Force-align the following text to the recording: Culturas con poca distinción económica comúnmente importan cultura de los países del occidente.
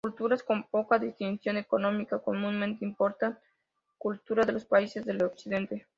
Culturas 0.03 0.41
con 0.41 0.63
poca 0.63 0.97
distinción 0.97 1.57
económica 1.57 2.17
comúnmente 2.17 2.83
importan 2.83 3.37
cultura 3.99 4.43
de 4.47 4.53
los 4.53 4.65
países 4.65 5.05
del 5.05 5.21
occidente. 5.23 5.85